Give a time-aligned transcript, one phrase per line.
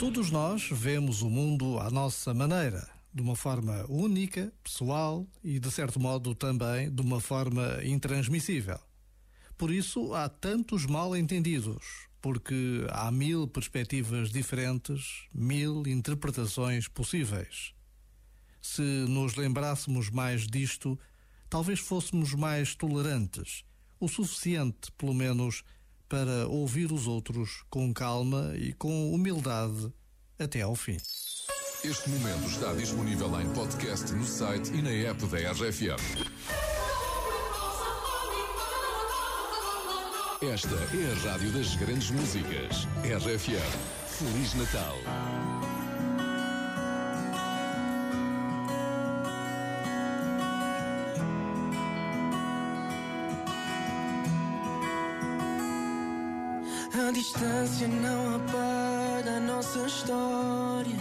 [0.00, 5.70] Todos nós vemos o mundo à nossa maneira, de uma forma única, pessoal e, de
[5.70, 8.80] certo modo, também de uma forma intransmissível.
[9.58, 17.74] Por isso há tantos mal-entendidos, porque há mil perspectivas diferentes, mil interpretações possíveis.
[18.62, 20.98] Se nos lembrássemos mais disto,
[21.50, 23.66] talvez fôssemos mais tolerantes,
[24.00, 25.62] o suficiente, pelo menos,
[26.10, 29.92] para ouvir os outros com calma e com humildade
[30.36, 30.96] até ao fim.
[31.84, 36.28] Este momento está disponível em podcast no site e na app da RFM.
[40.42, 42.88] Esta é a rádio das grandes músicas.
[43.04, 44.08] RFM.
[44.08, 44.96] Feliz Natal.
[56.92, 60.98] A distância não apaga a nossa história.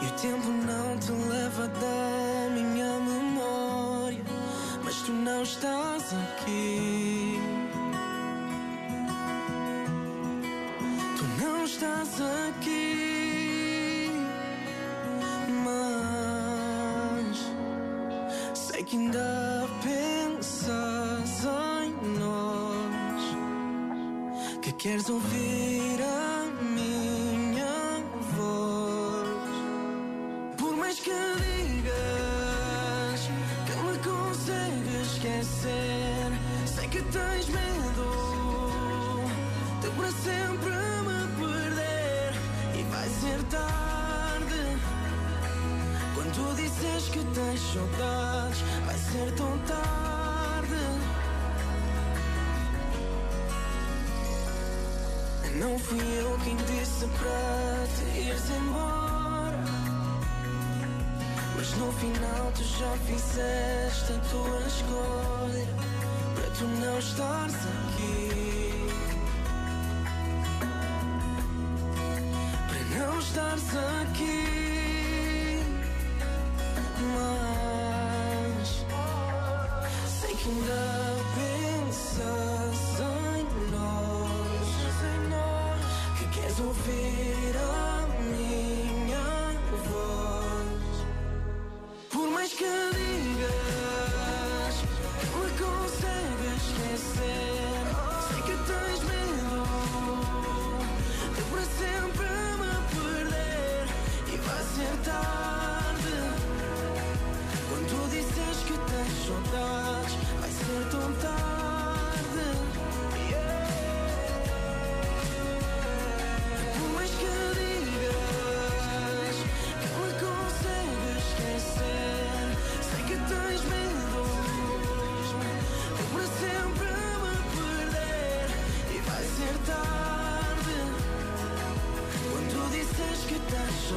[0.00, 4.24] E o tempo não te leva da minha memória.
[4.82, 7.38] Mas tu não estás aqui.
[11.16, 14.10] Tu não estás aqui.
[15.64, 17.38] Mas
[18.58, 21.44] sei que ainda pensas
[21.84, 22.51] em nós
[24.82, 28.02] queres ouvir a minha
[28.34, 29.28] voz.
[30.58, 33.20] Por mais que digas
[33.64, 36.32] que me consegues esquecer,
[36.66, 39.22] sei que tens medo
[39.82, 40.74] de para sempre
[41.06, 42.32] me perder
[42.74, 44.62] e vai ser tarde.
[46.16, 50.11] Quando tu disses que tens saudades, vai ser tão tarde.
[55.54, 59.62] Não fui eu quem disse para te ires embora.
[61.56, 65.66] Mas no final tu já fizeste a tua escolha
[66.34, 68.88] para tu não estares aqui.
[72.68, 75.60] Para não estares aqui.
[77.14, 78.68] Mas
[80.20, 81.21] sei que ainda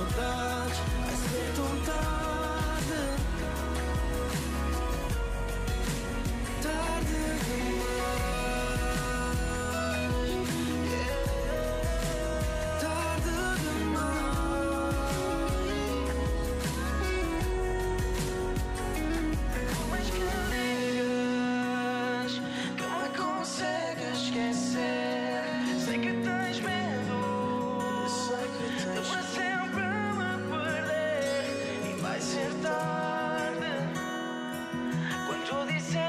[0.04, 2.15] vai ser tão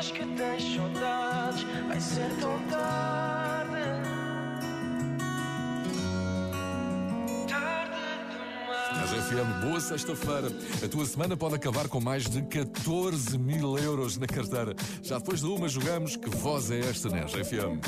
[0.06, 3.76] disses que tens saudades, vai ser tão tarde.
[9.06, 10.48] RFM, boa sexta-feira.
[10.84, 14.74] A tua semana pode acabar com mais de 14 mil euros na carteira.
[15.02, 17.80] Já depois de uma jogamos que voz é esta na RFM.